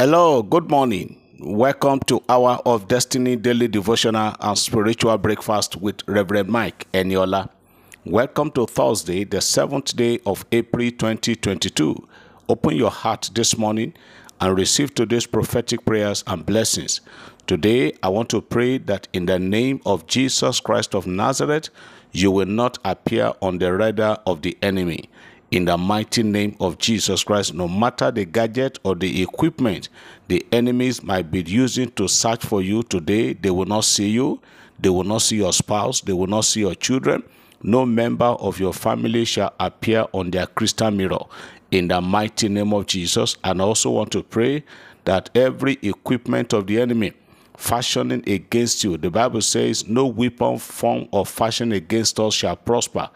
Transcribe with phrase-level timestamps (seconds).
[0.00, 1.20] Hello, good morning.
[1.40, 7.48] Welcome to Hour of Destiny Daily Devotional and Spiritual Breakfast with Reverend Mike Eniola.
[8.04, 12.06] Welcome to Thursday, the seventh day of April 2022.
[12.48, 13.92] Open your heart this morning
[14.40, 17.00] and receive today's prophetic prayers and blessings.
[17.48, 21.70] Today, I want to pray that in the name of Jesus Christ of Nazareth,
[22.12, 25.10] you will not appear on the radar of the enemy
[25.50, 29.88] in the mighty name of Jesus Christ, no matter the gadget or the equipment
[30.28, 34.40] the enemies might be using to search for you today, they will not see you,
[34.78, 37.22] they will not see your spouse, they will not see your children.
[37.62, 41.24] No member of your family shall appear on their crystal mirror
[41.70, 43.36] in the mighty name of Jesus.
[43.42, 44.64] And I also want to pray
[45.04, 47.14] that every equipment of the enemy
[47.56, 48.96] fashioning against you.
[48.96, 53.10] The Bible says, No weapon form or fashion against us shall prosper.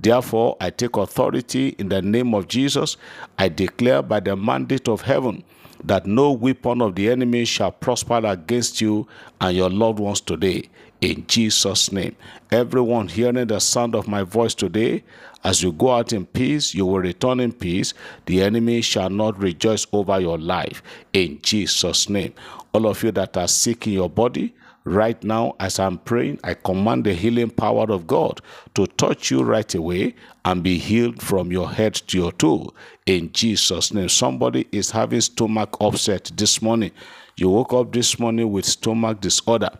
[0.00, 2.96] Therefore, I take authority in the name of Jesus.
[3.38, 5.44] I declare by the mandate of heaven
[5.84, 9.06] that no weapon of the enemy shall prosper against you
[9.40, 10.68] and your loved ones today.
[11.00, 12.16] In Jesus' name.
[12.50, 15.04] Everyone hearing the sound of my voice today,
[15.44, 17.94] as you go out in peace, you will return in peace.
[18.26, 20.82] The enemy shall not rejoice over your life.
[21.12, 22.34] In Jesus' name.
[22.72, 24.54] All of you that are sick in your body,
[24.88, 28.40] right now as I'm praying, I command the healing power of God
[28.74, 32.72] to touch you right away and be healed from your head to your toe.
[33.06, 34.08] In Jesus' name.
[34.08, 36.92] Somebody is having stomach upset this morning.
[37.36, 39.70] You woke up this morning with stomach disorder.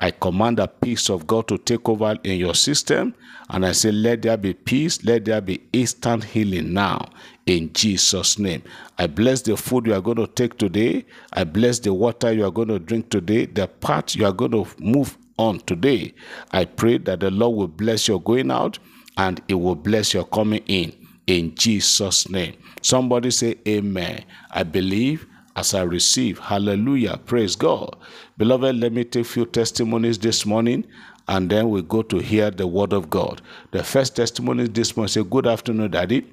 [0.00, 3.14] I command the peace of God to take over in your system.
[3.50, 7.08] And I say, let there be peace, let there be instant healing now
[7.48, 8.62] in Jesus' name.
[8.98, 11.04] I bless the food you are going to take today.
[11.32, 14.52] I bless the water you are going to drink today, the part you are going
[14.52, 16.14] to move on today.
[16.52, 18.78] I pray that the Lord will bless your going out
[19.16, 20.92] and it will bless your coming in
[21.26, 22.54] in Jesus' name.
[22.82, 24.24] Somebody say, Amen.
[24.50, 26.38] I believe as I receive.
[26.38, 27.18] Hallelujah.
[27.26, 27.96] Praise God.
[28.36, 30.86] Beloved, let me take a few testimonies this morning
[31.28, 33.42] and then we go to hear the word of God.
[33.72, 36.26] The first testimony this morning say, Good afternoon, Daddy.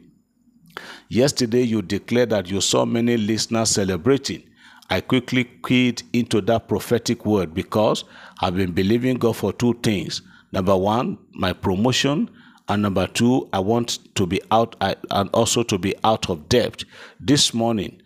[1.09, 4.43] Yesterday you declared that you saw many listeners celebrating.
[4.89, 8.03] I quickly keyed into that prophetic word because
[8.41, 10.21] I've been believing God for two things.
[10.51, 12.29] Number one, my promotion,
[12.67, 16.83] and number two, I want to be out and also to be out of debt.
[17.19, 18.01] This morning,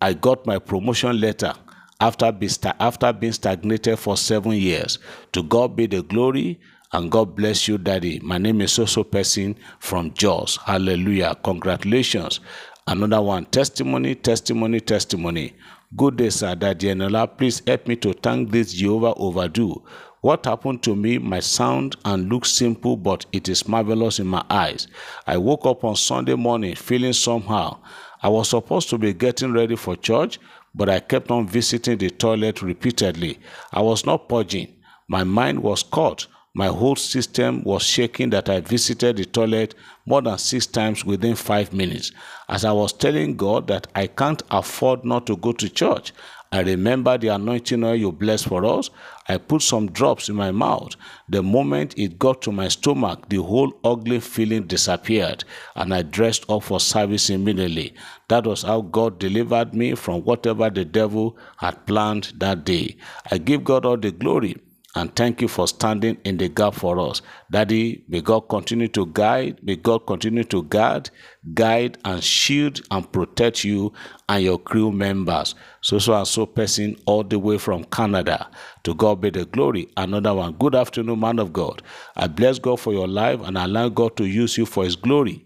[0.00, 1.52] I got my promotion letter
[2.00, 4.98] after, be after being stagnated for seven years.
[5.32, 6.60] To God be the glory
[6.92, 8.18] and God bless you, Daddy.
[8.20, 10.56] My name is Soso Person from Jos.
[10.64, 11.36] Hallelujah.
[11.44, 12.40] Congratulations.
[12.86, 15.54] Another one testimony, testimony, testimony.
[15.96, 16.54] Good day, sir.
[16.54, 19.82] Daddy Eniola, please help me to thank this Jehovah overdue.
[20.22, 24.44] What happened to me might sound and look simple, but it is marvelous in my
[24.50, 24.88] eyes.
[25.26, 27.78] I woke up on Sunday morning feeling somehow.
[28.22, 30.38] I was supposed to be getting ready for church,
[30.74, 33.38] but I kept on visiting the toilet repeatedly.
[33.72, 34.74] I was not purging.
[35.08, 36.26] My mind was caught.
[36.52, 41.36] My whole system was shaking that I visited the toilet more than six times within
[41.36, 42.10] five minutes.
[42.48, 46.12] As I was telling God that I can't afford not to go to church,
[46.50, 48.90] I remember the anointing oil you blessed for us.
[49.28, 50.96] I put some drops in my mouth.
[51.28, 55.44] The moment it got to my stomach, the whole ugly feeling disappeared,
[55.76, 57.94] and I dressed up for service immediately.
[58.26, 62.96] That was how God delivered me from whatever the devil had planned that day.
[63.30, 64.56] I give God all the glory
[64.96, 67.22] and thank you for standing in the gap for us.
[67.50, 71.10] Daddy, may God continue to guide, may God continue to guard,
[71.54, 73.92] guide and shield and protect you
[74.28, 75.54] and your crew members.
[75.80, 78.50] So, so and so person all the way from Canada.
[78.84, 79.88] To God be the glory.
[79.96, 80.54] Another one.
[80.54, 81.82] Good afternoon, man of God.
[82.16, 85.44] I bless God for your life and allow God to use you for his glory.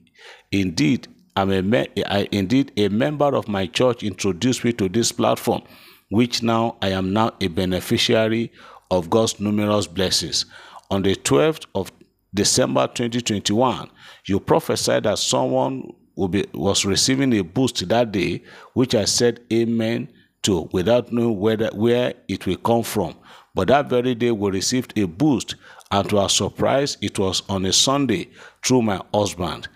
[0.52, 5.12] Indeed, I'm a me- I, indeed a member of my church introduced me to this
[5.12, 5.62] platform,
[6.10, 8.52] which now I am now a beneficiary
[8.94, 10.46] of God's numerous blessings.
[10.90, 11.92] On the 12th of
[12.32, 13.90] December 2021,
[14.26, 18.42] you prophesied that someone will be, was receiving a boost that day,
[18.74, 20.08] which I said amen
[20.42, 23.14] to without knowing whether, where it will come from.
[23.54, 25.54] But that very day, we received a boost,
[25.90, 28.30] and to our surprise, it was on a Sunday
[28.64, 29.68] through my husband.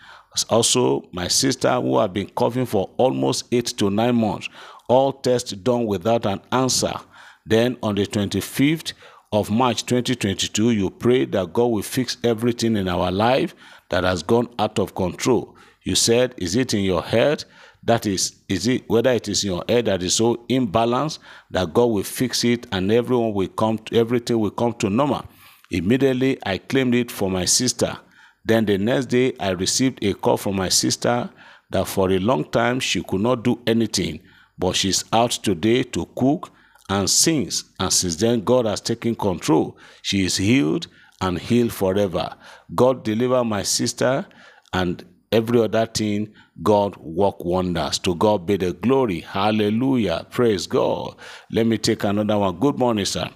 [0.50, 4.48] Also, my sister, who had been coughing for almost eight to nine months,
[4.88, 6.94] all tests done without an answer.
[7.48, 8.92] Then on the 25th
[9.32, 13.54] of March 2022, you pray that God will fix everything in our life
[13.88, 15.56] that has gone out of control.
[15.82, 17.44] You said, Is it in your head?
[17.82, 21.72] That is, is it whether it is in your head that is so imbalanced that
[21.72, 25.24] God will fix it and everyone will come to, everything will come to normal.
[25.70, 27.96] Immediately I claimed it for my sister.
[28.44, 31.30] Then the next day I received a call from my sister
[31.70, 34.20] that for a long time she could not do anything
[34.58, 36.50] but she's out today to cook
[36.88, 39.76] and since And since then, God has taken control.
[40.02, 40.86] She is healed
[41.20, 42.34] and healed forever.
[42.74, 44.26] God deliver my sister
[44.72, 46.32] and every other thing,
[46.62, 47.98] God work wonders.
[48.00, 49.20] To God be the glory.
[49.20, 50.26] Hallelujah.
[50.30, 51.16] Praise God.
[51.50, 52.58] Let me take another one.
[52.58, 53.28] Good morning, sir.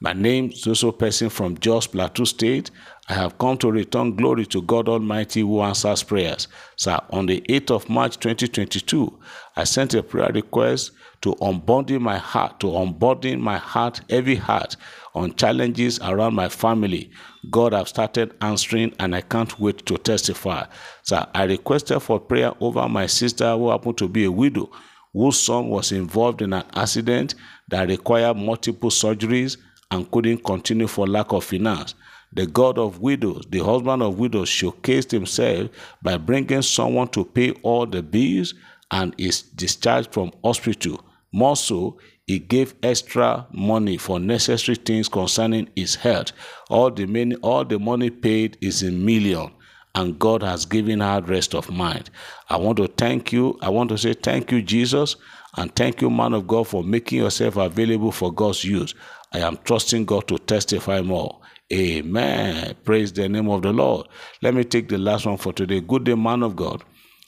[0.00, 2.70] My name is also person from Jos Plateau State.
[3.08, 6.48] I have come to return glory to God Almighty who answers prayers.
[6.76, 9.18] Sir, on the 8th of March 2022,
[9.56, 10.90] I sent a prayer request
[11.22, 14.76] to unburden my heart, to unburden my heart, heavy heart,
[15.14, 17.10] on challenges around my family.
[17.50, 20.66] God have started answering and I can't wait to testify.
[21.02, 24.70] So I requested for prayer over my sister who happened to be a widow,
[25.12, 27.34] whose son was involved in an accident
[27.68, 29.56] that required multiple surgeries
[29.90, 31.94] and couldn't continue for lack of finance.
[32.32, 35.70] The God of widows, the husband of widows, showcased himself
[36.02, 38.52] by bringing someone to pay all the bills
[38.90, 41.02] and is discharged from hospital.
[41.36, 46.32] More so, he gave extra money for necessary things concerning his health.
[46.70, 49.50] All the money, all the money paid is in million,
[49.94, 52.08] and God has given her rest of mind.
[52.48, 53.58] I want to thank you.
[53.60, 55.16] I want to say thank you, Jesus,
[55.58, 58.94] and thank you, man of God, for making yourself available for God's use.
[59.34, 61.38] I am trusting God to testify more.
[61.70, 62.76] Amen.
[62.82, 64.08] Praise the name of the Lord.
[64.40, 65.82] Let me take the last one for today.
[65.82, 66.82] Good day, man of God.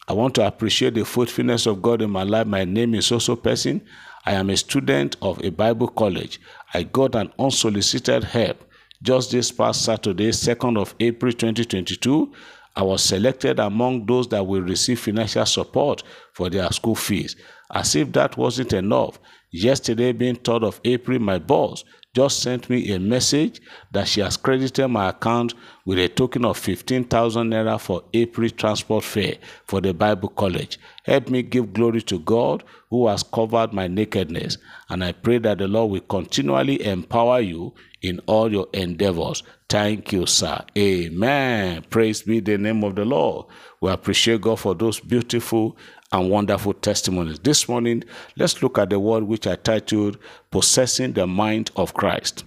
[0.08, 2.46] I want to appreciate the faithfulness of God in my life.
[2.46, 3.82] My name is also Person.
[4.25, 6.40] I am a student of a Bible college.
[6.72, 8.64] I got an unsolicited help
[9.02, 12.32] just this past Saturday, 2nd of April 2022.
[12.75, 16.02] I was selected among those that will receive financial support
[16.32, 17.37] for their school fees.
[17.70, 19.19] As if that wasn't enough,
[19.50, 21.84] yesterday, being 3rd of April, my boss
[22.18, 23.60] just sent me a message
[23.92, 25.54] that she has credited my account
[25.84, 29.36] with a token of 15,000 naira for April transport fare
[29.66, 30.80] for the Bible College.
[31.04, 34.58] Help me give glory to God who has covered my nakedness.
[34.88, 37.72] And I pray that the Lord will continually empower you
[38.02, 39.44] in all your endeavors.
[39.68, 40.64] Thank you, sir.
[40.76, 41.84] Amen.
[41.88, 43.46] Praise be the name of the Lord.
[43.80, 45.76] We appreciate God for those beautiful
[46.12, 47.38] and wonderful testimonies.
[47.40, 48.05] This morning,
[48.37, 50.19] let's look at the word which I titled
[50.50, 52.44] Possessing the Mind of Christ.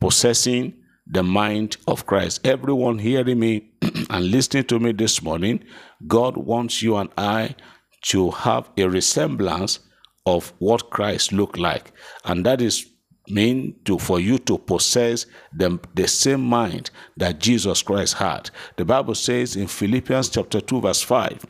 [0.00, 0.74] Possessing
[1.06, 2.46] the mind of Christ.
[2.46, 3.70] Everyone hearing me
[4.10, 5.62] and listening to me this morning,
[6.06, 7.56] God wants you and I
[8.04, 9.80] to have a resemblance
[10.26, 11.92] of what Christ looked like.
[12.24, 12.86] And that is
[13.28, 18.50] mean to for you to possess the, the same mind that Jesus Christ had.
[18.76, 21.46] The Bible says in Philippians chapter 2 verse 5,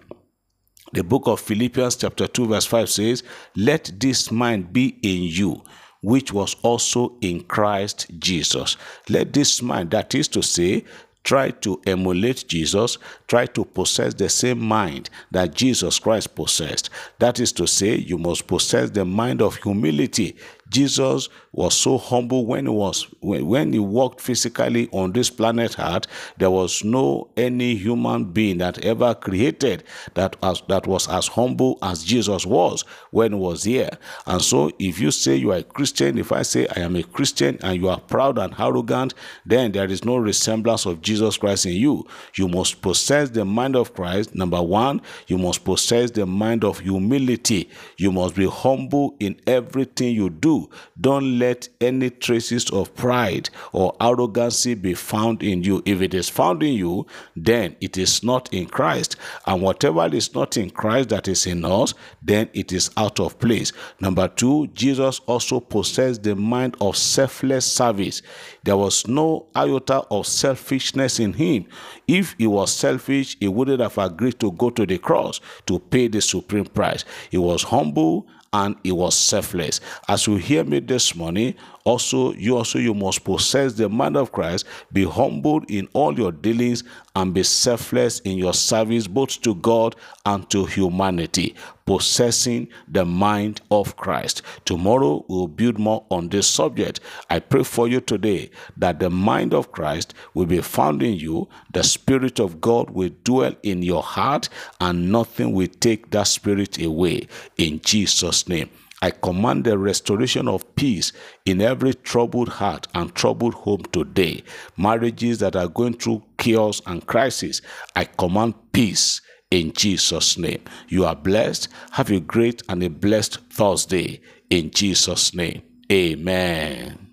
[0.94, 3.22] the book of Philippians chapter 2 verse 5 says,
[3.56, 5.62] "Let this mind be in you,
[6.02, 8.76] which was also in Christ Jesus."
[9.08, 10.84] Let this mind, that is to say,
[11.24, 16.90] try to emulate Jesus, try to possess the same mind that Jesus Christ possessed.
[17.18, 20.36] That is to say, you must possess the mind of humility.
[20.74, 26.06] Jesus was so humble when he was when he walked physically on this planet earth
[26.36, 29.84] there was no any human being that ever created
[30.14, 32.82] that as, that was as humble as jesus was
[33.12, 33.90] when he was here.
[34.26, 37.04] And so if you say you are a christian if i say i am a
[37.04, 39.14] christian and you are proud and arrogant
[39.46, 42.04] then there is no resemblance of jesus christ in you.
[42.34, 45.02] You must possess the mind of christ number one.
[45.28, 47.70] You must possess the mind of humility.
[47.96, 50.63] You must be humble in everything you do
[51.00, 55.82] don't let any traces of pride or arrogancy be found in you.
[55.84, 57.06] If it is found in you,
[57.36, 59.16] then it is not in Christ.
[59.46, 63.38] And whatever is not in Christ that is in us, then it is out of
[63.38, 63.72] place.
[64.00, 68.22] Number two, Jesus also possessed the mind of selfless service.
[68.62, 71.66] There was no iota of selfishness in him.
[72.06, 76.08] If he was selfish, he wouldn't have agreed to go to the cross to pay
[76.08, 77.04] the supreme price.
[77.30, 79.80] He was humble and he was selfless.
[80.08, 81.54] As you hear me this morning,
[81.84, 86.32] also you also you must possess the mind of Christ, be humbled in all your
[86.32, 86.82] dealings,
[87.14, 93.60] and be selfless in your service both to God and to humanity, possessing the mind
[93.70, 94.40] of Christ.
[94.64, 97.00] Tomorrow we'll build more on this subject.
[97.28, 101.48] I pray for you today that the mind of Christ will be found in you,
[101.72, 104.48] the Spirit of God will dwell in your heart,
[104.80, 107.28] and nothing will take that Spirit away.
[107.58, 108.70] In Jesus' name.
[109.04, 111.12] I command the restoration of peace
[111.44, 114.42] in every troubled heart and troubled home today.
[114.78, 117.60] Marriages that are going through chaos and crisis,
[117.94, 119.20] I command peace
[119.50, 120.62] in Jesus' name.
[120.88, 121.68] You are blessed.
[121.90, 125.60] Have a great and a blessed Thursday in Jesus' name.
[125.92, 127.03] Amen.